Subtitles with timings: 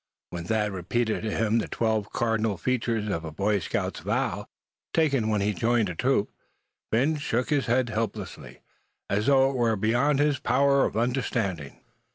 [0.31, 4.47] When Thad repeated to him the twelve cardinal features of a Boy Scout's vow,
[4.95, 6.31] taken when he joined a troop,
[6.91, 8.61] Phin shook his head helplessly,
[9.11, 11.81] as though it were beyond his power of understanding.